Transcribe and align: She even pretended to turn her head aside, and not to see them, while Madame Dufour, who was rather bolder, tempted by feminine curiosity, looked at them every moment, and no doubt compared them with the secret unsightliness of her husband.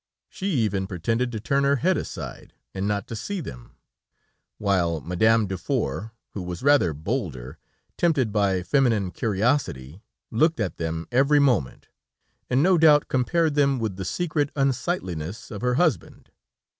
She 0.29 0.47
even 0.47 0.87
pretended 0.87 1.31
to 1.31 1.39
turn 1.39 1.63
her 1.63 1.75
head 1.75 1.95
aside, 1.95 2.53
and 2.73 2.87
not 2.87 3.05
to 3.07 3.15
see 3.15 3.39
them, 3.39 3.75
while 4.57 4.99
Madame 4.99 5.45
Dufour, 5.45 6.11
who 6.31 6.41
was 6.41 6.63
rather 6.63 6.91
bolder, 6.91 7.59
tempted 7.99 8.31
by 8.31 8.63
feminine 8.63 9.11
curiosity, 9.11 10.01
looked 10.31 10.59
at 10.59 10.77
them 10.77 11.07
every 11.11 11.37
moment, 11.37 11.89
and 12.49 12.63
no 12.63 12.79
doubt 12.79 13.09
compared 13.09 13.53
them 13.53 13.77
with 13.77 13.95
the 13.95 14.03
secret 14.03 14.49
unsightliness 14.55 15.51
of 15.51 15.61
her 15.61 15.75
husband. 15.75 16.31